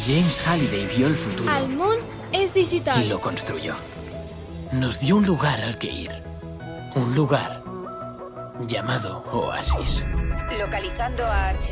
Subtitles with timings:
[0.00, 1.96] James Halliday vio el futuro El món
[2.32, 3.00] és digital.
[3.02, 3.74] y lo construyó.
[4.72, 6.10] Nos dio un lugar al que ir.
[6.94, 7.62] Un lugar
[8.66, 10.04] llamado Oasis.
[10.58, 11.70] Localizando a H.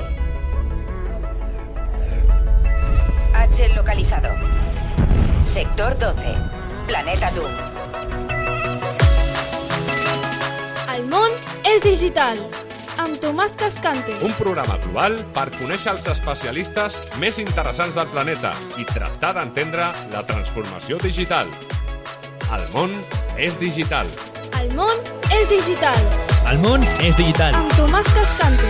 [3.35, 4.29] H localizado.
[5.45, 6.21] Sector 12.
[6.87, 7.53] Planeta Doom.
[10.95, 11.31] El món
[11.65, 12.39] és digital.
[13.01, 14.13] Amb Tomàs Cascante.
[14.27, 20.21] Un programa global per conèixer els especialistes més interessants del planeta i tractar d'entendre la
[20.29, 21.49] transformació digital.
[22.53, 22.93] El món
[23.41, 24.05] és digital.
[24.61, 25.01] El món
[25.33, 25.97] és digital.
[26.53, 27.57] El món és digital.
[27.57, 28.69] Amb Tomàs Cascante.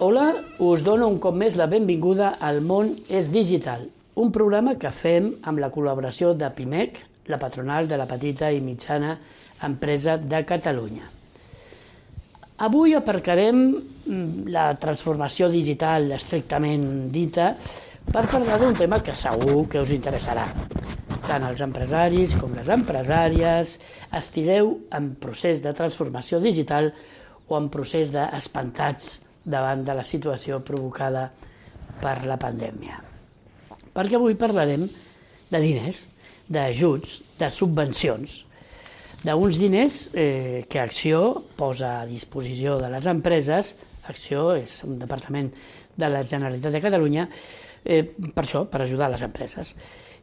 [0.00, 4.88] Hola, us dono un cop més la benvinguda al món és digital, un programa que
[4.88, 9.18] fem amb la col·laboració de PIMEC, la patronal de la petita i mitjana
[9.68, 11.18] empresa de Catalunya.
[12.62, 17.48] Avui aparcarem mm, la transformació digital estrictament dita
[18.06, 20.44] per parlar d'un tema que segur que us interessarà.
[21.26, 23.72] Tant els empresaris com les empresàries
[24.14, 26.92] estigueu en procés de transformació digital
[27.48, 31.26] o en procés d'espantats davant de la situació provocada
[31.98, 33.02] per la pandèmia.
[33.90, 34.86] Perquè avui parlarem
[35.50, 36.04] de diners,
[36.46, 38.44] d'ajuts, de subvencions,
[39.22, 43.74] d'uns diners eh, que Acció posa a disposició de les empreses,
[44.10, 45.52] Acció és un departament
[45.96, 47.28] de la Generalitat de Catalunya,
[47.84, 49.74] eh, per això, per ajudar les empreses.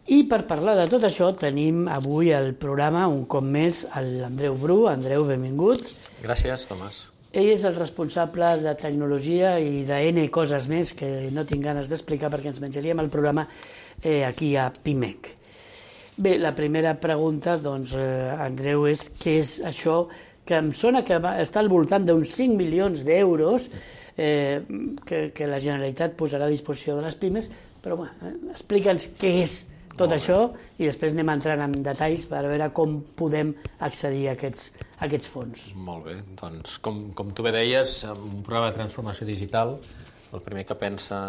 [0.09, 4.80] I per parlar de tot això tenim avui al programa un cop més l'Andreu Bru.
[4.89, 5.83] Andreu, benvingut.
[6.23, 7.04] Gràcies, Tomàs.
[7.30, 11.92] Ell és el responsable de tecnologia i de N coses més que no tinc ganes
[11.92, 13.45] d'explicar perquè ens menjaríem el programa
[14.02, 15.36] eh, aquí a PIMEC.
[16.20, 20.02] Bé, la primera pregunta, doncs, eh, Andreu, és què és això
[20.44, 23.70] que em sona que va, està al voltant d'uns 5 milions d'euros
[24.18, 24.60] eh,
[25.08, 27.48] que, que la Generalitat posarà a disposició de les pimes,
[27.80, 29.54] però bueno, eh, explica'ns què és
[29.96, 30.42] tot això
[30.76, 33.54] i després anem entrant en detalls per veure com podem
[33.88, 35.70] accedir a aquests, a aquests fons.
[35.88, 39.78] Molt bé, doncs com, com tu bé deies, un programa de transformació digital,
[40.36, 41.22] el primer que pensa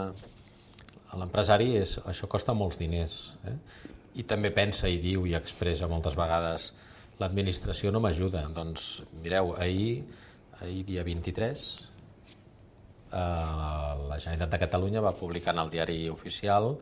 [1.14, 3.20] l'empresari és això costa molts diners.
[3.46, 3.56] Eh?
[4.18, 6.72] I també pensa i diu i expressa moltes vegades
[7.20, 8.46] l'administració no m'ajuda.
[8.54, 10.02] Doncs mireu, ahir,
[10.60, 11.68] ahir dia 23,
[13.12, 16.74] eh, la Generalitat de Catalunya va publicar en el diari oficial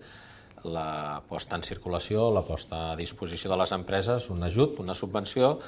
[0.64, 5.58] la posta en circulació, la posta a disposició de les empreses, un ajut, una subvenció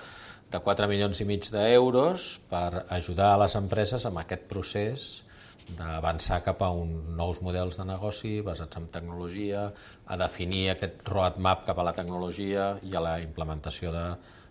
[0.51, 5.11] de 4 milions i mig d'euros per ajudar a les empreses amb aquest procés
[5.79, 9.69] d'avançar cap a un nous models de negoci basats en tecnologia,
[10.07, 14.05] a definir aquest roadmap cap a la tecnologia i a la implementació de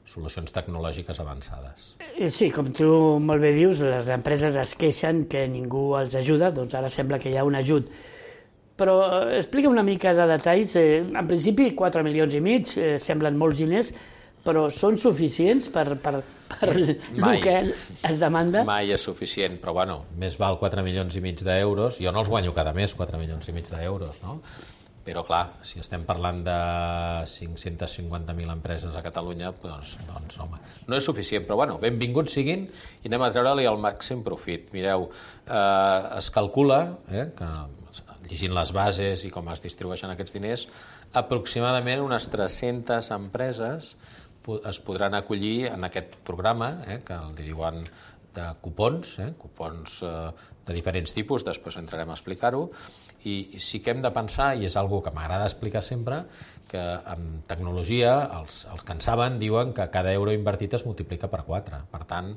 [0.09, 1.95] solucions tecnològiques avançades.
[1.99, 6.51] Eh, Sí, com tu molt bé dius, les empreses es queixen que ningú els ajuda,
[6.51, 7.91] doncs ara sembla que hi ha un ajut.
[8.79, 10.75] Però eh, explica una mica de detalls.
[10.79, 13.93] Eh, en principi, 4 milions i mig eh, semblen molts diners,
[14.45, 16.19] però són suficients per, per,
[16.53, 17.55] per el que
[18.07, 18.63] es demanda?
[18.67, 22.01] Mai és suficient, però bueno, més val 4 milions i mig d'euros.
[22.03, 24.39] Jo no els guanyo cada mes, 4 milions i mig d'euros, no?
[25.09, 26.55] Però, clar, si estem parlant de
[27.25, 31.47] 550.000 empreses a Catalunya, doncs, doncs, home, no és suficient.
[31.47, 34.69] Però, bueno, benvinguts siguin i anem a treure-li el màxim profit.
[34.75, 35.07] Mireu,
[35.47, 37.49] eh, es calcula eh, que,
[38.29, 40.67] llegint les bases i com es distribueixen aquests diners,
[41.17, 43.95] aproximadament unes 300 empreses
[44.69, 47.83] es podran acollir en aquest programa, eh, que li diuen
[48.35, 50.13] de cupons, eh, cupons eh,
[50.65, 52.69] de diferents tipus, després entrarem a explicar-ho,
[53.27, 56.23] i sí que hem de pensar, i és algo que m'agrada explicar sempre,
[56.69, 61.27] que amb tecnologia els, els que en saben diuen que cada euro invertit es multiplica
[61.27, 61.83] per 4.
[61.91, 62.35] Per tant,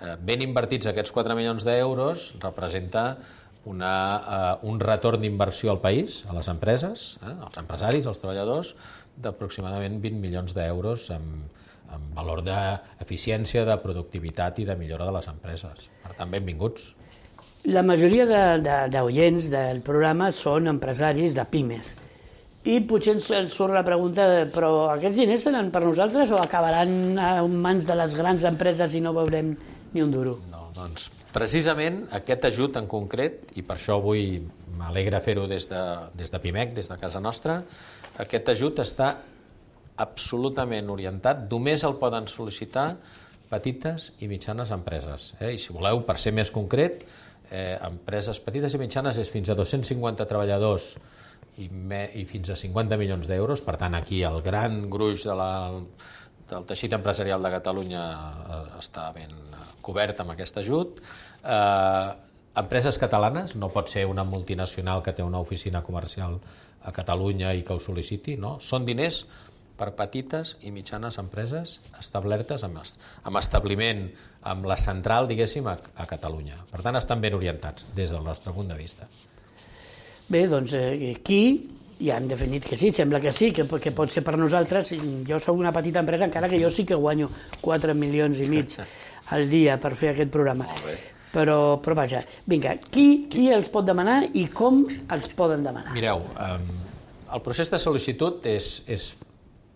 [0.00, 3.06] eh, ben invertits aquests 4 milions d'euros representa
[3.64, 8.74] una, eh, un retorn d'inversió al país, a les empreses, eh, als empresaris, als treballadors,
[9.16, 11.44] d'aproximadament 20 milions d'euros amb,
[11.94, 15.88] amb valor d'eficiència, de productivitat i de millora de les empreses.
[16.02, 16.92] Per tant, benvinguts.
[17.70, 21.94] La majoria de- de- d'oients de, del programa són empresaris de pimes.
[22.64, 27.18] I potser ens surt la pregunta, de, però aquests diners seran per nosaltres o acabaran
[27.18, 29.54] en mans de les grans empreses i no veurem
[29.92, 30.38] ni un duro?
[30.50, 34.38] No, doncs precisament aquest ajut en concret, i per això avui
[34.78, 35.82] m'alegra fer-ho des, de,
[36.16, 37.62] des de PIMEC, des de casa nostra,
[38.22, 39.10] aquest ajut està
[40.04, 42.88] absolutament orientat, només el poden sol·licitar
[43.50, 45.32] petites i mitjanes empreses.
[45.40, 45.54] Eh?
[45.54, 47.04] I si voleu, per ser més concret,
[47.50, 50.94] eh, empreses petites i mitjanes és fins a 250 treballadors
[51.58, 55.36] i, me, i fins a 50 milions d'euros, per tant aquí el gran gruix de
[55.38, 55.52] la,
[56.50, 59.32] del teixit empresarial de Catalunya eh, està ben
[59.84, 61.02] cobert amb aquest ajut.
[61.44, 62.10] Eh,
[62.58, 66.38] empreses catalanes, no pot ser una multinacional que té una oficina comercial
[66.84, 68.58] a Catalunya i que ho sol·liciti, no?
[68.60, 69.24] Són diners
[69.74, 74.06] per petites i mitjanes empreses establertes amb, amb establiment
[74.46, 76.60] amb la central, diguéssim, a, a Catalunya.
[76.70, 79.08] Per tant, estan ben orientats des del nostre punt de vista.
[80.28, 81.42] Bé, doncs eh, aquí
[81.98, 84.94] ja han definit que sí, sembla que sí, que, que pot ser per nosaltres.
[85.26, 87.30] Jo sóc una petita empresa, encara que jo sí que guanyo
[87.64, 88.78] 4 milions i mig
[89.34, 90.68] al dia per fer aquest programa.
[91.34, 95.94] Però, però vaja, vinga, qui, qui els pot demanar i com els poden demanar?
[95.96, 96.68] Mireu, um,
[97.34, 99.08] el procés de sol·licitud és, és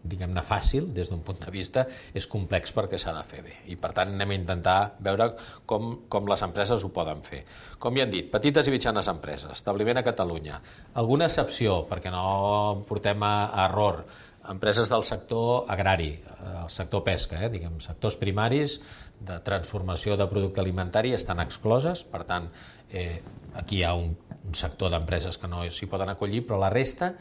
[0.09, 1.85] diguem-ne, fàcil des d'un punt de vista,
[2.17, 3.55] és complex perquè s'ha de fer bé.
[3.73, 5.31] I, per tant, anem a intentar veure
[5.69, 7.43] com, com les empreses ho poden fer.
[7.83, 10.61] Com ja han dit, petites i mitjanes empreses, establiment a Catalunya.
[11.03, 14.05] Alguna excepció, perquè no portem a, a error,
[14.49, 18.79] empreses del sector agrari, eh, el sector pesca, eh, diguem, sectors primaris
[19.21, 22.49] de transformació de producte alimentari estan excloses, per tant,
[22.91, 23.21] eh,
[23.55, 24.15] aquí hi ha un,
[24.45, 27.12] un sector d'empreses que no s'hi poden acollir, però la resta,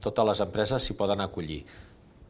[0.00, 1.62] totes les empreses s'hi poden acollir.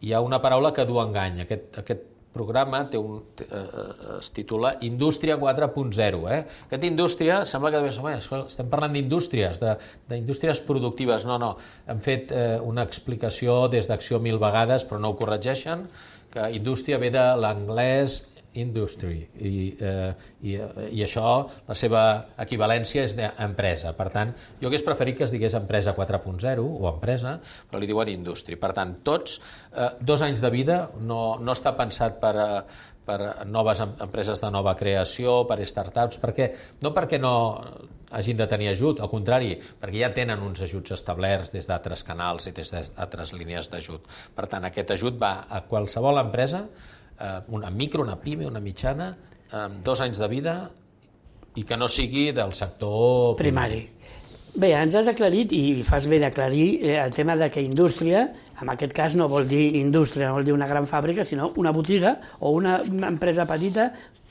[0.05, 1.41] Hi ha una paraula que du engany.
[1.47, 2.03] Aquest, aquest
[2.35, 6.25] programa té un, té, eh, es titula Indústria 4.0.
[6.35, 6.41] Eh?
[6.67, 9.63] Aquesta indústria, sembla que home, estem parlant d'indústries,
[10.11, 11.25] d'indústries productives.
[11.29, 11.55] No, no,
[11.89, 15.87] hem fet eh, una explicació des d'acció mil vegades, però no ho corregeixen,
[16.35, 18.23] que indústria ve de l'anglès
[18.61, 19.19] industry.
[19.41, 20.13] I, eh,
[20.45, 20.57] i,
[20.95, 21.35] i això
[21.69, 22.05] la seva
[22.45, 23.95] equivalència és d'empresa.
[23.99, 28.11] Per tant, jo hagués preferit que es digués empresa 4.0 o empresa però li diuen
[28.13, 32.93] industry, per tant, tots eh, dos anys de vida no, no està pensat per, eh,
[33.05, 33.19] per
[33.51, 36.51] noves empreses de nova creació, per startups, perquè,
[36.83, 37.35] no perquè no
[38.15, 42.49] hagin de tenir ajut, al contrari, perquè ja tenen uns ajuts establerts des d'altres canals
[42.49, 44.09] i des d'altres línies d'ajut.
[44.35, 46.65] Per tant, aquest ajut va a qualsevol empresa
[47.19, 49.15] eh, una micro, una pime, una mitjana,
[49.55, 50.55] amb dos anys de vida
[51.55, 53.85] i que no sigui del sector primari.
[54.55, 58.29] Bé, ens has aclarit, i fas bé d'aclarir, eh, el tema de que indústria,
[58.63, 61.73] en aquest cas no vol dir indústria, no vol dir una gran fàbrica, sinó una
[61.75, 62.79] botiga o una
[63.09, 63.89] empresa petita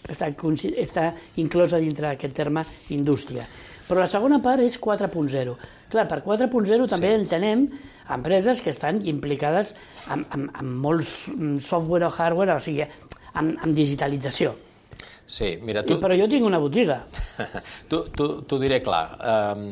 [0.08, 1.10] està, està
[1.44, 2.64] inclosa dintre d'aquest terme
[2.96, 3.48] indústria.
[3.94, 5.52] Però la segona part és 4.0.
[5.94, 7.18] Clar, per 4.0 també sí.
[7.20, 7.68] entenem
[8.16, 9.76] empreses que estan implicades
[10.10, 11.12] amb, amb, amb molts
[11.62, 12.88] software o hardware, o sigui,
[13.38, 14.56] amb, amb digitalització.
[15.30, 15.94] Sí, mira, tu...
[15.94, 17.04] I, però jo tinc una botiga.
[17.94, 19.04] T'ho diré clar.
[19.22, 19.70] Um,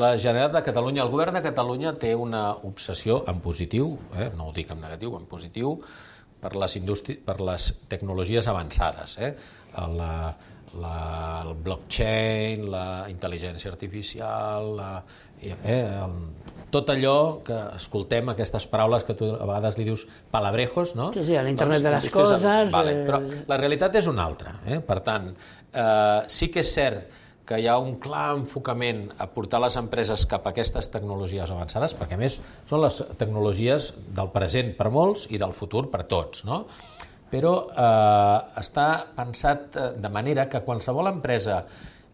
[0.00, 4.30] la Generalitat de Catalunya, el govern de Catalunya té una obsessió en positiu, eh?
[4.32, 5.76] no ho dic en negatiu, en positiu,
[6.40, 6.80] per les,
[7.28, 9.20] per les tecnologies avançades.
[9.20, 9.34] Eh?
[9.76, 10.12] La,
[10.80, 10.96] la,
[11.44, 14.90] el blockchain, la intel·ligència artificial, la,
[15.40, 16.16] eh, el,
[16.74, 21.12] tot allò que escoltem, aquestes paraules que tu a vegades li dius palabrejos, no?
[21.14, 22.72] Sí, sí, l'internet doncs, de les coses...
[22.74, 23.04] Vale, eh...
[23.06, 23.22] Però
[23.52, 24.56] la realitat és una altra.
[24.66, 24.80] Eh?
[24.84, 29.60] Per tant, eh, sí que és cert que hi ha un clar enfocament a portar
[29.62, 34.74] les empreses cap a aquestes tecnologies avançades, perquè a més són les tecnologies del present
[34.74, 36.64] per molts i del futur per tots, no?
[37.32, 41.64] Però eh, està pensat eh, de manera que qualsevol empresa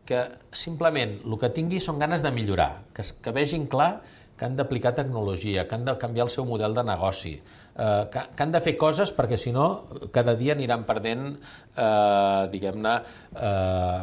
[0.08, 3.92] que simplement el que tingui són ganes de millorar, que, que vegin clar
[4.36, 8.24] que han d'aplicar tecnologia, que han de canviar el seu model de negoci, eh, que,
[8.34, 9.66] que han de fer coses perquè si no
[10.14, 12.94] cada dia aniran perdent eh, diguem-ne
[13.36, 14.00] eh,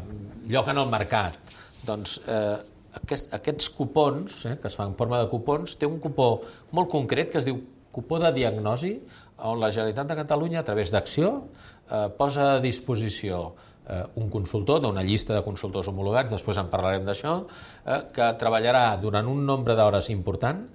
[0.53, 1.39] lloc en el mercat.
[1.83, 2.55] Doncs eh,
[3.01, 6.31] aquest, aquests cupons, eh, que es fan en forma de cupons, té un cupó
[6.71, 7.59] molt concret que es diu
[7.91, 8.93] cupó de diagnosi,
[9.43, 11.31] on la Generalitat de Catalunya, a través d'acció,
[11.89, 13.55] eh, posa a disposició
[13.89, 17.39] eh, un consultor d'una llista de consultors homologats, després en parlarem d'això,
[17.85, 20.67] eh, que treballarà durant un nombre d'hores important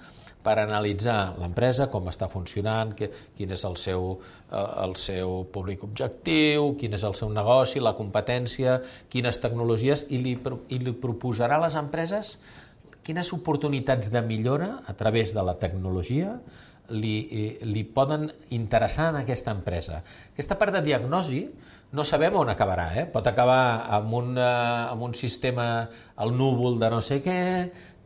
[0.45, 4.11] per analitzar l'empresa, com està funcionant, que, quin és el seu,
[4.51, 10.21] eh, el seu públic objectiu, quin és el seu negoci, la competència, quines tecnologies, i
[10.21, 10.37] li,
[10.69, 12.37] i li proposarà a les empreses
[13.05, 16.39] quines oportunitats de millora a través de la tecnologia
[16.93, 17.15] li,
[17.65, 20.03] li poden interessar en aquesta empresa.
[20.35, 21.47] Aquesta part de diagnosi
[21.95, 23.07] no sabem on acabarà, eh?
[23.07, 25.67] pot acabar amb un, uh, amb un sistema
[26.17, 27.41] al núvol de no sé què,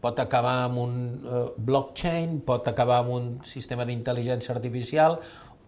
[0.02, 5.18] pot acabar amb un uh, blockchain, pot acabar amb un sistema d'intel·ligència artificial,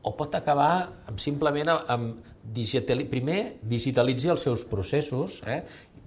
[0.02, 0.72] o pot acabar
[1.08, 5.60] amb, simplement amb digitali primer digitalitzi els seus processos, eh?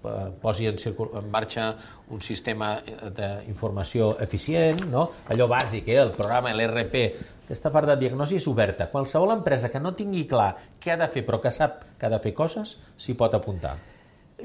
[0.05, 1.69] Eh, posi en, en marxa
[2.13, 5.09] un sistema d'informació eficient, no?
[5.33, 6.01] allò bàsic, eh?
[6.03, 7.05] el programa, l'RP,
[7.43, 8.87] aquesta part de diagnosi és oberta.
[8.91, 12.13] Qualsevol empresa que no tingui clar què ha de fer però que sap que ha
[12.13, 13.75] de fer coses, s'hi pot apuntar.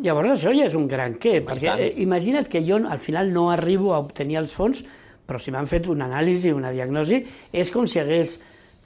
[0.03, 3.49] Llavors això ja és un gran què, perquè eh, imagina't que jo al final no
[3.51, 4.85] arribo a obtenir els fons,
[5.29, 7.23] però si m'han fet una anàlisi, una diagnosi,
[7.53, 8.39] és com si hagués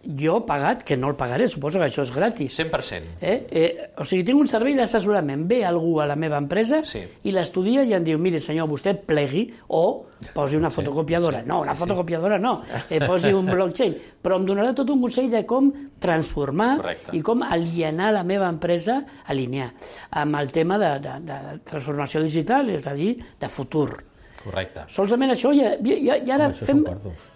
[0.04, 2.56] jo pagat, que no el pagaré, suposo que això és gratis.
[2.59, 3.16] 100%.
[3.21, 3.47] Eh?
[3.50, 5.47] Eh, o sigui, tinc un servei d'assessorament.
[5.49, 7.04] Ve algú a la meva empresa Sí.
[7.25, 11.40] i l'estudia i em diu, mire senyor, vostè plegui o posi una fotocopiadora.
[11.42, 11.82] sí, no, una sí, sí.
[11.85, 13.97] fotocopiadora no, eh, posi un blockchain.
[14.23, 17.16] Però em donarà tot un consell de com transformar Correcte.
[17.16, 19.73] i com alienar la meva empresa, alinear,
[20.11, 24.02] amb el tema de, de, de transformació digital, és a dir, de futur.
[24.42, 24.82] Correcte.
[24.90, 26.80] Solament això, i, i, i ara Això fem...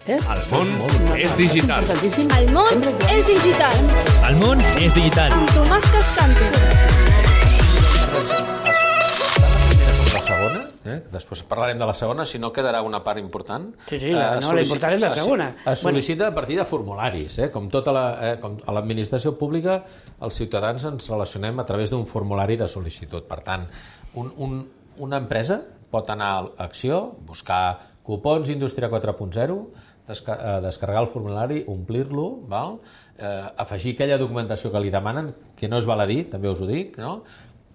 [0.07, 0.17] Eh?
[0.17, 0.73] El món
[1.15, 1.83] és digital.
[1.87, 3.77] El món és digital.
[4.27, 5.31] El món és digital.
[5.37, 5.85] Amb Tomàs.
[10.13, 10.97] La segona, eh?
[11.11, 13.69] després parlarem de la segona, si no quedarà una part important.
[13.87, 15.47] Sí, sí, la- Eh, no, la sol·lici- important és la segona.
[15.65, 17.49] Es sol·licita a partir de formularis, eh?
[17.51, 18.39] com tota la, eh?
[18.41, 19.83] com a l'administració pública,
[20.21, 23.23] els ciutadans ens relacionem a través d'un formulari de sol·licitud.
[23.27, 23.67] Per tant,
[24.15, 25.61] un, un, una empresa
[25.91, 29.57] pot anar a Acció, buscar cupons Indústria 4.0,
[30.07, 32.79] desca eh, descarregar el formulari, omplir-lo, val?
[33.17, 36.63] eh, afegir aquella documentació que li demanen, que no es val a dir, també us
[36.63, 37.21] ho dic, no?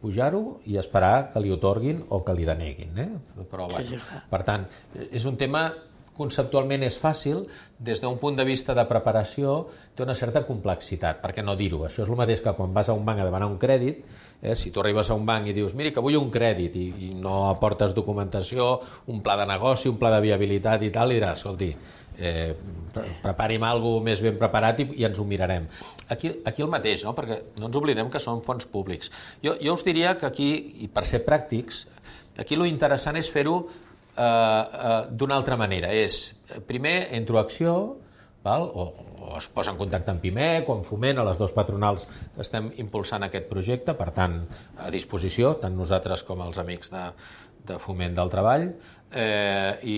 [0.03, 2.97] pujar-ho i esperar que li otorguin o que li deneguin.
[2.99, 3.09] Eh?
[3.51, 4.01] Però, bueno, sí,
[4.31, 4.67] per tant,
[5.05, 5.69] és un tema
[6.17, 7.45] conceptualment és fàcil,
[7.79, 9.55] des d'un punt de vista de preparació
[9.97, 11.85] té una certa complexitat, per què no dir-ho?
[11.87, 14.03] Això és el mateix que quan vas a un banc a demanar un crèdit,
[14.43, 14.57] eh?
[14.57, 17.11] si tu arribes a un banc i dius, miri, que vull un crèdit i, i
[17.15, 18.75] no aportes documentació,
[19.15, 21.71] un pla de negoci, un pla de viabilitat i tal, i diràs, escolti,
[22.19, 22.53] eh,
[22.93, 25.69] pre prepari'm alguna més ben preparat i, i ens ho mirarem.
[26.13, 27.15] Aquí, aquí el mateix, no?
[27.17, 29.13] perquè no ens oblidem que són fons públics.
[29.45, 30.51] Jo, jo us diria que aquí,
[30.85, 31.87] i per ser pràctics,
[32.43, 35.95] aquí lo interessant és fer-ho eh, eh, d'una altra manera.
[35.95, 36.35] És,
[36.69, 37.77] primer, entro a acció,
[38.45, 38.67] val?
[38.69, 38.89] O,
[39.23, 42.43] o es posa en contacte amb PIMEC o amb Foment, a les dues patronals que
[42.45, 44.43] estem impulsant aquest projecte, per tant,
[44.79, 47.07] a disposició, tant nosaltres com els amics de,
[47.71, 48.69] de Foment del Treball,
[49.13, 49.97] eh, i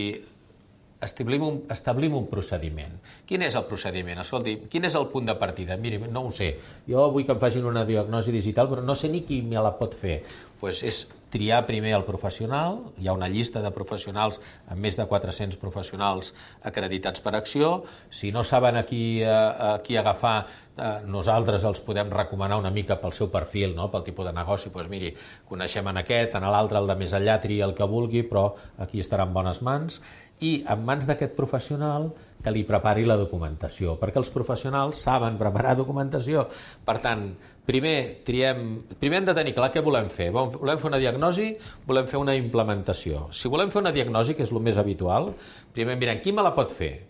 [1.05, 2.95] establim un, establim un procediment.
[3.29, 4.21] Quin és el procediment?
[4.23, 5.77] Escolti, quin és el punt de partida?
[5.81, 6.55] Miri, no ho sé.
[6.89, 9.75] Jo vull que em facin una diagnosi digital, però no sé ni qui me la
[9.79, 10.23] pot fer.
[10.61, 14.39] Pues és triar primer el professional, hi ha una llista de professionals
[14.71, 16.31] amb més de 400 professionals
[16.71, 17.73] acreditats per acció,
[18.11, 20.37] si no saben a qui, a, a qui agafar,
[20.77, 23.91] eh, nosaltres els podem recomanar una mica pel seu perfil, no?
[23.91, 25.11] pel tipus de negoci, doncs miri,
[25.51, 29.03] coneixem en aquest, en l'altre, el de més enllà, tria el que vulgui, però aquí
[29.03, 29.99] estarà en bones mans,
[30.45, 32.13] i en mans d'aquest professional
[32.45, 36.45] que li prepari la documentació, perquè els professionals saben preparar documentació.
[36.85, 37.25] Per tant,
[37.65, 40.29] primer, triem, primer hem de tenir clar què volem fer.
[40.35, 41.49] Vol- Volem fer una diagnosi,
[41.89, 43.29] volem fer una implementació.
[43.33, 45.33] Si volem fer una diagnosi, que és el més habitual,
[45.73, 47.07] primer mirem qui me la pot fer.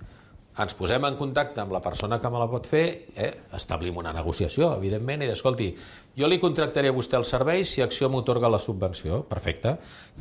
[0.54, 2.84] Ens posem en contacte amb la persona que me la pot fer,
[3.18, 3.30] eh?
[3.58, 5.72] establim una negociació, evidentment, i escolti,
[6.14, 9.24] jo li contractaré a vostè el servei si Acció m'otorga la subvenció.
[9.26, 9.72] Perfecte.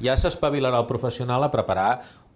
[0.01, 1.91] Ja s'espavilarà el professional a preparar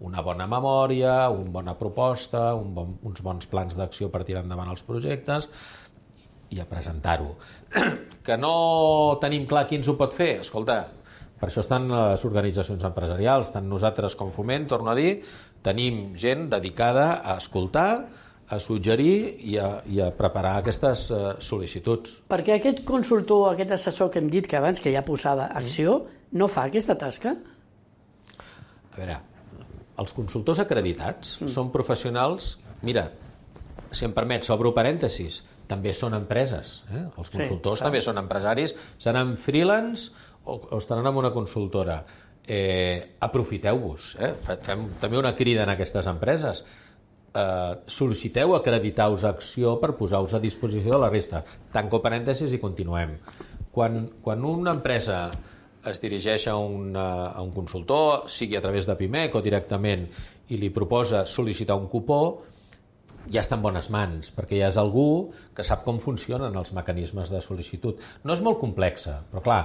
[0.06, 4.70] una bona memòria, una bona proposta, un bon, uns bons plans d'acció per tirar endavant
[4.70, 5.50] els projectes
[6.54, 7.34] i a presentar-ho.
[8.26, 10.36] que no tenim clar qui ens ho pot fer?
[10.46, 10.84] Escolta,
[11.38, 15.20] per això estan les organitzacions empresarials, tant nosaltres com Foment, torno a dir,
[15.66, 17.90] tenim gent dedicada a escoltar,
[18.48, 22.14] a suggerir i a, i a preparar aquestes eh, sol·licituds.
[22.30, 25.56] Perquè aquest consultor, aquest assessor que hem dit que abans, que ja posava Mm.
[25.60, 25.98] acció,
[26.32, 27.34] no fa aquesta tasca?
[28.92, 29.18] A veure,
[29.98, 31.52] els consultors acreditats mm.
[31.52, 32.56] són professionals...
[32.86, 33.08] Mira,
[33.90, 36.84] si em permets, obro parèntesis, també són empreses.
[36.94, 37.04] Eh?
[37.18, 37.88] Els consultors clar.
[37.88, 40.12] també són empresaris, seran freelance
[40.44, 42.00] o, o estaran en una consultora.
[42.48, 44.14] Eh, Aprofiteu-vos.
[44.24, 44.32] Eh?
[44.40, 46.64] Fe- Fem també una crida en aquestes empreses.
[47.34, 51.42] Eh, sol·liciteu acreditar-vos acció per posar-vos a disposició de la resta.
[51.72, 53.18] Tanco parèntesis i continuem.
[53.70, 55.26] Quan, quan una empresa
[55.86, 60.08] es dirigeix a un, a un consultor, sigui a través de PIMEC o directament,
[60.48, 62.22] i li proposa sol·licitar un cupó,
[63.28, 67.28] ja està en bones mans, perquè ja és algú que sap com funcionen els mecanismes
[67.28, 68.00] de sol·licitud.
[68.24, 69.60] No és molt complexa, però clar,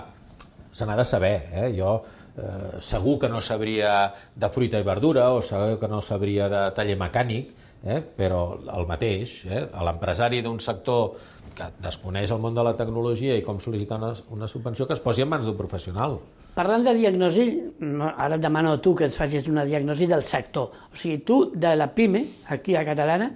[0.76, 1.36] se n'ha de saber.
[1.54, 1.70] Eh?
[1.78, 2.02] Jo
[2.38, 6.64] eh, segur que no sabria de fruita i verdura o segur que no sabria de
[6.76, 8.02] taller mecànic, eh?
[8.02, 8.44] però
[8.78, 9.66] el mateix, eh?
[9.86, 11.16] l'empresari d'un sector
[11.54, 15.04] que desconeix el món de la tecnologia i com sol·licitar una, una subvenció que es
[15.04, 16.18] posi en mans d'un professional.
[16.54, 17.48] Parlant de diagnosi,
[17.82, 20.72] no, ara et demano a tu que ens facis una diagnosi del sector.
[20.94, 22.24] O sigui, tu, de la PIME,
[22.54, 23.32] aquí a Catalana,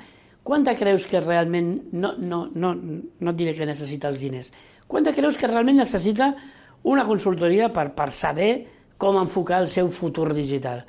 [0.46, 4.52] quanta creus que realment, no, no, no, no et diré que necessita els diners,
[4.88, 6.32] Quan creus que realment necessita
[6.88, 8.52] una consultoria per, per saber
[8.98, 10.86] com enfocar el seu futur digital?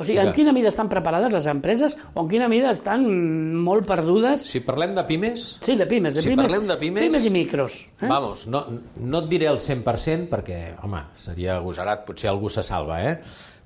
[0.00, 3.02] O sigui, en quina mida estan preparades les empreses o en quina mida estan
[3.60, 4.46] molt perdudes?
[4.48, 7.30] Si parlem de pimes, Sí, de pimes, de Si pimes, parlem de pimes- pimes i
[7.34, 7.76] micros.
[8.00, 8.06] Eh?
[8.08, 8.62] Vamos, no,
[8.96, 13.18] no et diré el 100% perquè, home, seria agosarat, potser algú se salva, eh?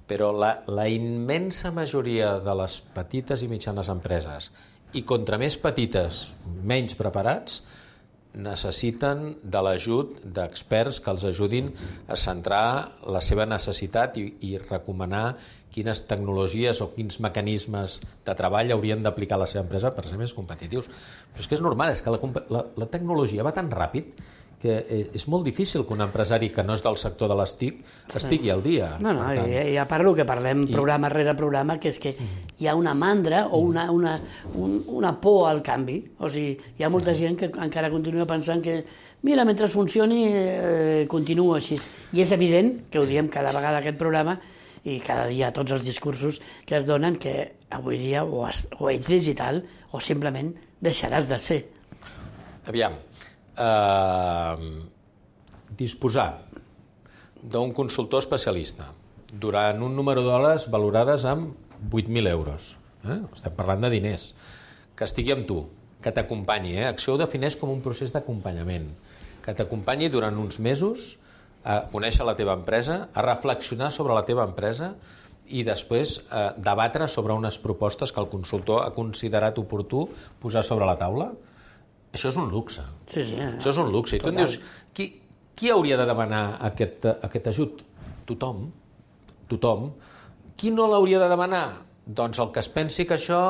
[0.09, 4.51] Però la, la immensa majoria de les petites i mitjanes empreses
[4.95, 6.33] i contra més petites,
[6.65, 7.63] menys preparats,
[8.35, 11.71] necessiten de l'ajut d'experts que els ajudin
[12.09, 12.67] a centrar
[13.07, 15.27] la seva necessitat i, i recomanar
[15.75, 20.21] quines tecnologies o quins mecanismes de treball haurien d'aplicar a la seva empresa per ser
[20.21, 20.87] més competitius.
[21.33, 22.21] Però és que és normal, és que la,
[22.55, 24.23] la, la tecnologia va tan ràpid
[24.65, 27.53] que eh, és molt difícil que un empresari que no és del sector de les
[27.61, 27.83] TIC
[28.17, 28.95] estigui al dia.
[29.05, 32.01] No, no, tant, i, i a part el que parlem programa rere programa, que és
[32.01, 34.17] que hi ha una mandra o una, una,
[34.57, 36.01] un, una por al canvi.
[36.19, 38.81] O sigui, hi ha molta gent que encara continua pensant que
[39.25, 41.77] mira, mentre funcioni, eh, continuo així.
[42.17, 44.39] I és evident, que ho diem cada vegada aquest programa,
[44.85, 47.35] i cada dia tots els discursos que es donen que
[47.73, 50.53] avui dia o, es, o ets digital o simplement
[50.85, 51.63] deixaràs de ser.
[52.69, 52.97] Aviam,
[53.57, 54.67] eh,
[55.79, 56.29] disposar
[57.43, 58.91] d'un consultor especialista
[59.33, 61.55] durant un número d'hores valorades amb
[61.91, 62.75] 8.000 euros.
[63.05, 63.19] Eh?
[63.35, 64.31] Estem parlant de diners.
[64.95, 65.65] Que estigui amb tu,
[66.05, 66.79] que t'acompanyi.
[66.79, 66.87] Eh?
[66.89, 68.89] Acció ho defineix com un procés d'acompanyament.
[69.45, 71.15] Que t'acompanyi durant uns mesos
[71.65, 74.93] a conèixer la teva empresa, a reflexionar sobre la teva empresa
[75.49, 80.07] i després eh, debatre sobre unes propostes que el consultor ha considerat oportú
[80.41, 81.33] posar sobre la taula.
[82.15, 82.85] Això és un luxe.
[83.11, 83.37] Sí, sí.
[83.37, 84.17] Això és un luxe.
[84.17, 84.59] I tu dius,
[84.95, 85.09] qui,
[85.59, 87.83] qui hauria de demanar aquest, aquest ajut?
[88.29, 88.69] Tothom.
[89.51, 89.89] Tothom.
[90.57, 91.65] Qui no l'hauria de demanar?
[92.05, 93.41] Doncs el que es pensi que això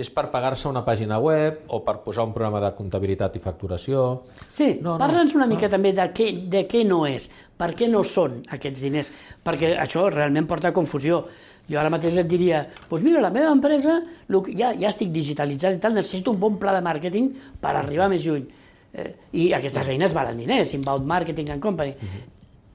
[0.00, 4.04] és per pagar-se una pàgina web o per posar un programa de comptabilitat i facturació.
[4.48, 7.90] Sí, No, no, parla'ns una mica també de què, de què no és, per què
[7.90, 9.12] no són aquests diners,
[9.44, 11.24] perquè això realment porta a confusió.
[11.70, 14.00] Jo ara mateix et diria, doncs mira, la meva empresa
[14.48, 17.30] ja, ja estic digitalitzat i tal, necessito un bon pla de màrqueting
[17.62, 18.48] per arribar més lluny.
[18.90, 21.94] Eh, I aquestes eines valen diners, Inbound Marketing and Company.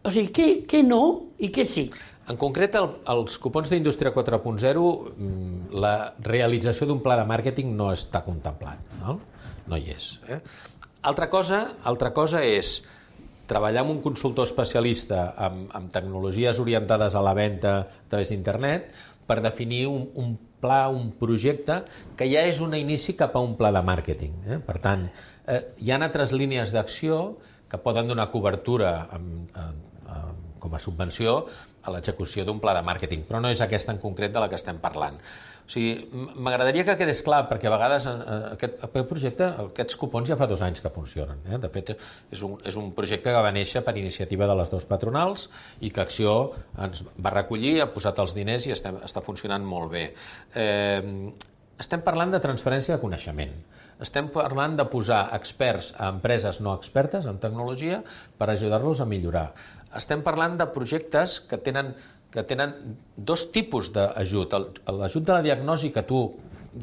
[0.06, 1.02] O sigui, què, què no
[1.44, 1.90] i què sí?
[2.32, 7.92] En concret, el, els cupons d'Indústria 4.0, mm, la realització d'un pla de màrqueting no
[7.94, 9.20] està contemplat, no?
[9.70, 10.08] No hi és.
[10.30, 10.40] Eh?
[11.06, 12.80] Altra, cosa, altra cosa és
[13.50, 18.90] treballar amb un consultor especialista amb, amb tecnologies orientades a la venda a través d'internet
[19.26, 21.82] per definir un, un pla, un projecte
[22.18, 24.36] que ja és un inici cap a un pla de màrqueting.
[24.50, 24.60] Eh?
[24.66, 25.08] Per tant,
[25.46, 27.38] eh, hi ha altres línies d'acció
[27.70, 31.44] que poden donar cobertura amb, amb, amb, com a subvenció
[31.86, 34.58] a l'execució d'un pla de màrqueting, però no és aquesta en concret de la que
[34.58, 35.20] estem parlant.
[35.66, 36.06] O sigui,
[36.38, 38.14] m'agradaria que quedés clar, perquè a vegades eh,
[38.52, 41.42] aquest, aquest projecte, aquests cupons ja fa dos anys que funcionen.
[41.50, 41.58] Eh?
[41.62, 41.96] De fet,
[42.30, 45.48] és un, és un projecte que va néixer per iniciativa de les dues patronals
[45.82, 46.36] i que Acció
[46.86, 50.06] ens va recollir, ha posat els diners i estem, està funcionant molt bé.
[50.54, 51.02] Eh,
[51.82, 53.58] estem parlant de transferència de coneixement.
[54.06, 58.02] Estem parlant de posar experts a empreses no expertes en tecnologia
[58.38, 59.50] per ajudar-los a millorar.
[59.96, 61.94] Estem parlant de projectes que tenen,
[62.36, 64.58] que tenen dos tipus d'ajut.
[64.92, 66.26] L'ajut de la diagnosi que tu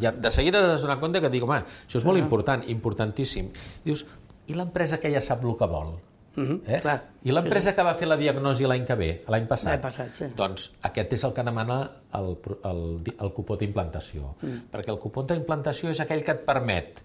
[0.00, 2.64] ja de seguida has de donar compte que et dic, home, això és molt important,
[2.72, 3.50] importantíssim.
[3.84, 4.06] Dius,
[4.48, 5.92] i l'empresa que ja sap el que vol?
[6.32, 6.78] Mhm, eh?
[6.80, 6.96] clar.
[7.28, 9.74] I l'empresa que va fer la diagnosi l'any que ve, l'any passat?
[9.74, 10.28] L'any passat, sí.
[10.36, 11.76] Doncs aquest és el que demana
[12.16, 12.30] el,
[12.70, 12.80] el,
[13.12, 14.32] el cupó d'implantació.
[14.40, 14.70] Mm.
[14.72, 17.02] Perquè el cupó d'implantació és aquell que et permet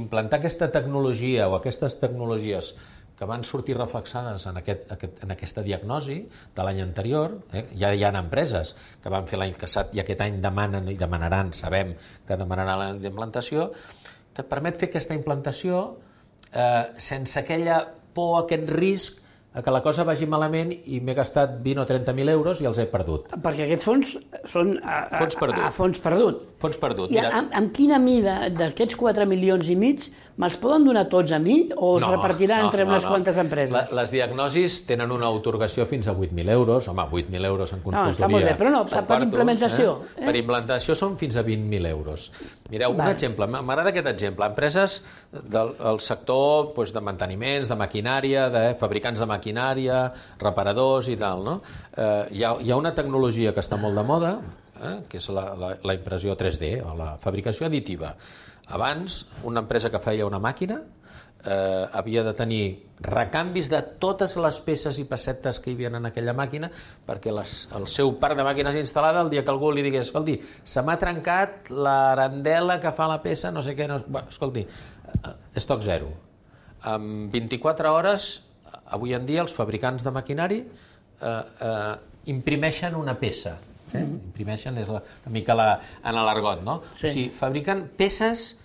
[0.00, 2.72] implantar aquesta tecnologia o aquestes tecnologies
[3.20, 6.22] que van sortir reflexades en, aquest, aquest, en aquesta diagnosi
[6.56, 7.34] de l'any anterior.
[7.52, 7.66] Eh?
[7.76, 8.72] Ja hi ha empreses
[9.04, 11.92] que van fer l'any passat i aquest any demanen i demanaran, sabem
[12.24, 13.68] que demanaran la implantació,
[14.32, 15.82] que et permet fer aquesta implantació
[16.48, 17.82] eh, sense aquella
[18.16, 19.19] por, aquest risc
[19.52, 22.78] a que la cosa vagi malament i m'he gastat 20 o 30.000 euros i els
[22.78, 23.28] he perdut.
[23.42, 24.12] Perquè aquests fons
[24.46, 25.64] són a, a, Fons perdut.
[25.66, 26.44] a fons perdut.
[26.62, 27.10] Fons perdut.
[27.10, 30.06] I amb, amb quina mida d'aquests 4 milions i mig
[30.40, 33.74] me'ls poden donar tots a mi o es repartirà entre unes quantes empreses?
[33.74, 36.86] La, les diagnosis tenen una autorgació fins a 8.000 euros.
[36.88, 38.14] Home, 8.000 euros en consultoria.
[38.14, 40.22] està molt bé, però no, per implementació, Eh?
[40.22, 40.26] eh?
[40.30, 42.30] Per implantació són fins a 20.000 euros.
[42.70, 43.18] Mireu, un Vale.
[43.18, 44.46] exemple, m'agrada aquest exemple.
[44.46, 45.00] Empreses
[45.32, 50.02] del, del sector doncs, de manteniments, de maquinària, de fabricants de maquinària,
[50.42, 51.58] reparadors i tal, no?
[51.94, 54.36] Eh, hi, ha, hi ha una tecnologia que està molt de moda,
[54.80, 58.14] eh, que és la, la, la impressió 3D, o la fabricació additiva.
[58.70, 60.80] Abans, una empresa que feia una màquina
[61.44, 62.64] eh, havia de tenir
[63.00, 66.68] recanvis de totes les peces i pessetes que hi havia en aquella màquina
[67.06, 70.36] perquè les, el seu parc de màquines instal·lada el dia que algú li digués escolti,
[70.64, 74.00] se m'ha trencat l'arandela que fa la peça, no sé què, no...
[74.06, 74.66] Bé, escolti,
[75.56, 76.10] estoc zero.
[76.86, 78.28] En 24 hores
[78.90, 81.94] avui en dia els fabricants de maquinari eh, eh,
[82.32, 83.56] imprimeixen una peça.
[83.92, 84.02] Eh?
[84.06, 85.68] Imprimeixen és la, una mica la,
[86.04, 86.80] en l'argot, no?
[86.94, 87.06] Sí.
[87.06, 88.56] O sigui, fabriquen peces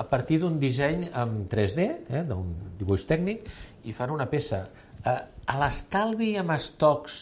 [0.00, 2.48] a partir d'un disseny en 3D, eh, d'un
[2.78, 3.46] dibuix tècnic,
[3.84, 4.64] i fan una peça.
[5.04, 7.20] Eh, a l'estalvi amb estocs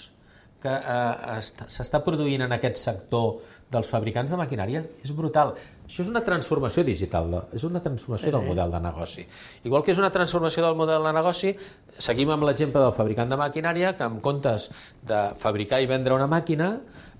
[0.60, 3.38] que eh, est- s'està produint en aquest sector
[3.70, 5.52] dels fabricants de maquinària és brutal.
[5.86, 9.26] Això és una transformació digital, és una transformació del model de negoci.
[9.64, 11.52] Igual que és una transformació del model de negoci,
[11.98, 14.70] seguim amb l'exemple del fabricant de maquinària que en comptes
[15.06, 16.72] de fabricar i vendre una màquina,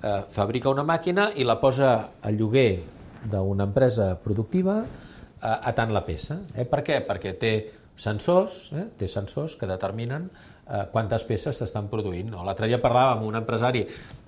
[0.03, 2.83] eh, fabrica una màquina i la posa a lloguer
[3.31, 6.41] d'una empresa productiva eh, atant la peça.
[6.57, 6.67] Eh?
[6.67, 7.03] Per què?
[7.07, 7.55] Perquè té
[8.01, 8.89] sensors, eh?
[8.99, 12.31] té sensors que determinen eh, quantes peces s'estan produint.
[12.33, 12.45] No?
[12.47, 13.85] L'altre dia parlàvem amb un empresari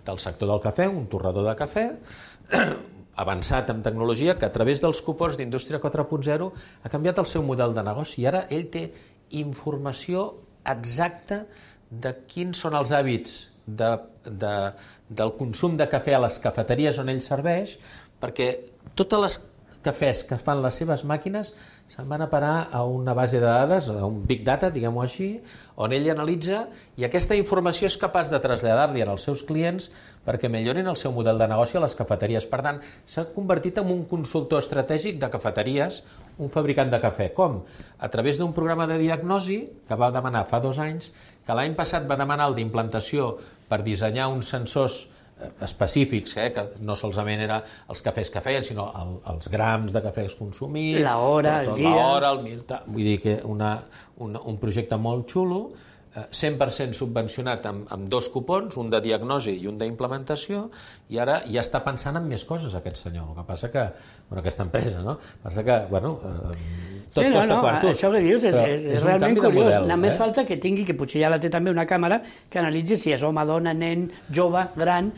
[0.07, 1.87] del sector del cafè, un torrador de cafè,
[3.23, 6.49] avançat en tecnologia, que a través dels cupons d'Indústria 4.0
[6.83, 8.87] ha canviat el seu model de negoci i ara ell té
[9.39, 10.27] informació
[10.69, 11.43] exacta
[11.91, 13.91] de quins són els hàbits de,
[14.25, 14.55] de,
[15.09, 17.77] del consum de cafè a les cafeteries on ell serveix,
[18.23, 18.49] perquè
[18.99, 19.39] totes les
[19.83, 21.53] cafès que fan les seves màquines
[21.93, 25.27] se'n van a parar a una base de dades, a un big data, diguem-ho així,
[25.77, 26.63] on ell analitza
[26.97, 29.91] i aquesta informació és capaç de traslladar-li als seus clients
[30.25, 32.47] perquè millorin el seu model de negoci a les cafeteries.
[32.49, 36.01] Per tant, s'ha convertit en un consultor estratègic de cafeteries,
[36.41, 37.29] un fabricant de cafè.
[37.37, 37.61] Com?
[38.01, 41.13] A través d'un programa de diagnosi que va demanar fa dos anys,
[41.45, 43.35] que l'any passat va demanar el d'implantació
[43.69, 45.03] per dissenyar uns sensors
[45.63, 50.03] específics, eh, que no solament era els cafès que feien, sinó el, els grams de
[50.05, 51.91] cafès consumits, La hora, el dia.
[51.95, 52.85] l'hora, el minut, tal.
[52.87, 53.77] vull dir que una,
[54.23, 55.63] una, un projecte molt xulo,
[56.15, 60.67] eh, 100% subvencionat amb, amb dos cupons, un de diagnosi i un d'implementació,
[61.09, 63.31] i ara ja està pensant en més coses aquest senyor.
[63.31, 63.87] El que passa que,
[64.29, 65.19] bueno, aquesta empresa, no?
[65.43, 67.91] Passa que, bueno, eh, tot sí, no, costa no, quartos.
[67.97, 69.55] Això que dius és, però és, és realment curiós.
[69.69, 70.19] model, Només eh?
[70.19, 73.23] falta que tingui, que potser ja la té també una càmera, que analitzi si és
[73.23, 75.13] home, dona, nen, jove, gran,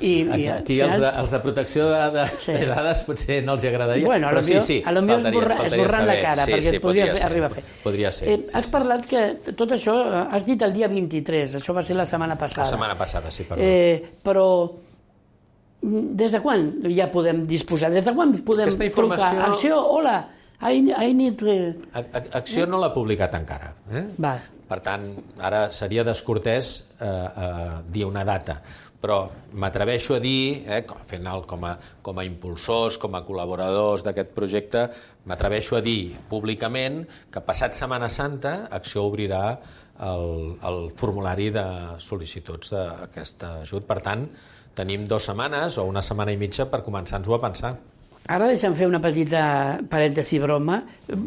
[0.00, 2.52] i, Aquí, i aquí els, de, els de protecció de, de, Sí.
[2.52, 5.02] de dades potser no els agradaria, Bueno, a però lo sí, millor, sí, a lo
[5.02, 7.64] millor esborra, esborrant la cara, sí, perquè sí, es podria podria ser, arribar a fer.
[7.84, 8.28] Podria ser.
[8.28, 8.72] Eh, sí, has sí.
[8.72, 9.22] parlat que
[9.54, 12.66] tot això, eh, has dit el dia 23, això va ser la setmana passada.
[12.66, 13.62] La setmana passada, sí, perdó.
[13.62, 14.48] Eh, però
[15.84, 17.92] des de quan ja podem disposar?
[17.92, 19.32] Des de quan podem trucar?
[19.50, 20.18] Acció, hola,
[20.62, 21.42] I, I need...
[21.94, 23.72] Acció no l'ha publicat encara.
[23.90, 24.06] Eh?
[24.22, 24.36] Va.
[24.68, 25.10] Per tant,
[25.44, 28.56] ara seria descortès eh, eh, dir una data,
[29.04, 29.18] però
[29.60, 34.06] m'atreveixo a dir, eh, com, fent el, com, a, com a impulsors, com a col·laboradors
[34.06, 34.86] d'aquest projecte,
[35.28, 39.44] m'atreveixo a dir públicament que passat Setmana Santa Acció obrirà
[40.00, 41.64] el, el formulari de
[42.02, 43.84] sol·licituds d'aquest ajut.
[43.86, 44.24] Per tant,
[44.74, 47.76] tenim dues setmanes o una setmana i mitja per començar-nos-ho a pensar.
[48.32, 49.40] Ara deixa'm fer una petita
[49.92, 50.78] parèntesi broma,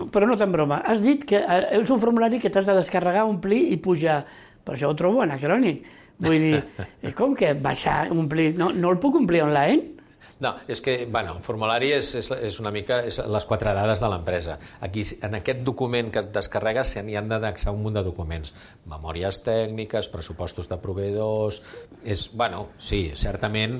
[0.09, 0.79] però no tan broma.
[0.81, 4.23] Has dit que eh, és un formulari que t'has de descarregar, omplir i pujar.
[4.65, 5.83] Però això ho trobo anacrònic.
[6.25, 6.63] Vull dir,
[7.05, 8.55] eh, com que baixar, omplir...
[8.57, 9.93] No, no el puc omplir online?
[10.41, 14.01] No, és que, bueno, el formulari és, és, és una mica és les quatre dades
[14.01, 14.57] de l'empresa.
[14.85, 18.55] Aquí, en aquest document que et descarregues, se n'hi han d'anexar un munt de documents.
[18.89, 21.61] Memòries tècniques, pressupostos de proveïdors...
[22.05, 23.79] És, bueno, sí, certament...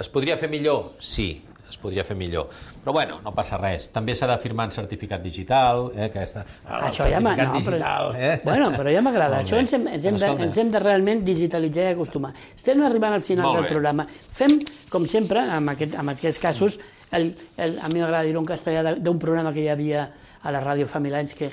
[0.00, 0.98] Es podria fer millor?
[1.00, 1.30] Sí,
[1.68, 2.48] es podria fer millor.
[2.84, 3.88] Però, bueno, no passa res.
[3.94, 6.44] També s'ha de firmar en certificat digital, eh, aquesta...
[6.66, 7.32] el Això ja no,
[7.66, 8.40] però- eh?
[8.44, 9.40] Bueno, però ja m'agrada.
[9.44, 12.32] Això ens hem, ens, hem de, ens hem de realment digitalitzar i acostumar.
[12.54, 13.72] Estem arribant al final Molt del bé.
[13.74, 14.06] programa.
[14.08, 14.58] Fem,
[14.90, 16.78] com sempre, en, aquest, en aquests casos,
[17.12, 20.08] el, el, a mi m'agrada dir-ho en castellà, de- d'un programa que hi havia
[20.42, 21.50] a la ràdio fa mil anys, que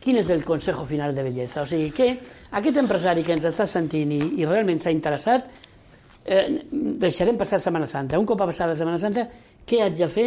[0.00, 1.62] quin és el consejo final de bellesa?
[1.62, 2.10] O sigui, que
[2.56, 5.48] aquest empresari que ens està sentint i, i realment s'ha interessat,
[6.26, 6.46] eh,
[7.00, 8.18] deixarem passar Setmana Santa.
[8.18, 9.26] Un cop ha passat la Setmana Santa,
[9.66, 10.26] què haig de fer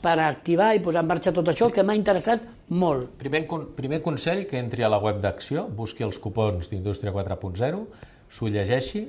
[0.00, 3.10] per activar i posar en marxa tot això que m'ha interessat molt?
[3.20, 3.44] Primer,
[3.76, 7.82] primer consell, que entri a la web d'Acció, busqui els cupons d'Indústria 4.0,
[8.30, 9.04] s'ho llegeixi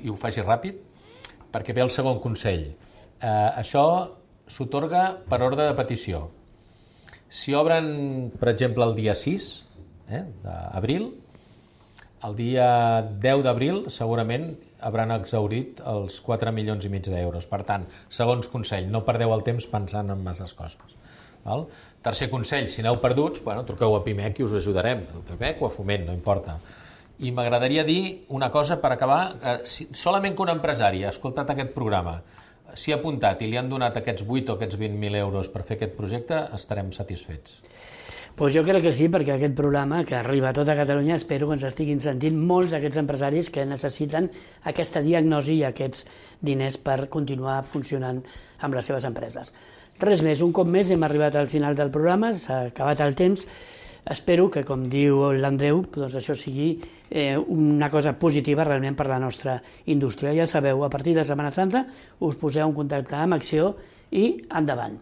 [0.00, 0.78] i ho faci ràpid,
[1.52, 2.70] perquè ve el segon consell.
[3.20, 3.84] Eh, això
[4.50, 6.28] s'otorga per ordre de petició.
[7.30, 9.50] Si obren, per exemple, el dia 6
[10.10, 11.10] eh, d'abril,
[12.26, 12.68] el dia
[13.22, 14.50] 10 d'abril segurament
[14.84, 17.46] hauran exaurit els 4 milions i mig d'euros.
[17.48, 20.96] Per tant, segons consell, no perdeu el temps pensant en masses coses.
[21.44, 21.66] Val?
[22.04, 25.06] Tercer consell, si aneu perduts, bueno, truqueu a Pimec i us ajudarem.
[25.16, 26.58] A Pimec o a Foment, no importa.
[27.20, 29.22] I m'agradaria dir una cosa per acabar.
[29.40, 32.18] Eh, si, solament que un empresari ha escoltat aquest programa,
[32.74, 35.76] s'hi ha apuntat i li han donat aquests 8 o aquests 20.000 euros per fer
[35.76, 37.60] aquest projecte, estarem satisfets.
[38.36, 41.58] Pues jo crec que sí, perquè aquest programa, que arriba a tota Catalunya, espero que
[41.58, 44.30] ens estiguin sentint molts d'aquests empresaris que necessiten
[44.70, 46.06] aquesta diagnosi i aquests
[46.40, 48.22] diners per continuar funcionant
[48.64, 49.52] amb les seves empreses.
[50.00, 53.44] Res més, un cop més hem arribat al final del programa, s'ha acabat el temps.
[54.08, 56.70] Espero que, com diu l'Andreu, doncs això sigui
[57.10, 59.58] eh, una cosa positiva realment per la nostra
[59.92, 60.32] indústria.
[60.32, 61.84] Ja sabeu, a partir de Setmana Santa
[62.24, 63.74] us poseu en contacte amb Acció
[64.10, 64.96] i endavant.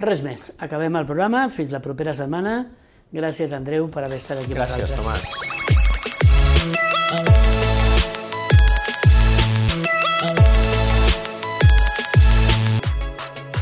[0.00, 2.54] Res més, acabem el programa, fins la propera setmana.
[3.12, 4.54] Gràcies, Andreu, per haver estat aquí.
[4.56, 4.94] Gràcies.
[4.96, 5.26] Tomàs.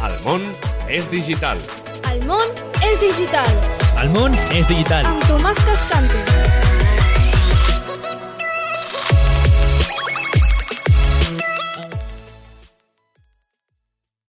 [0.07, 0.47] El món
[0.87, 1.59] és digital.
[2.13, 2.55] El món
[2.87, 3.53] és digital.
[3.99, 5.11] El món és digital.
[5.11, 6.68] Amb Tomàs Cascante.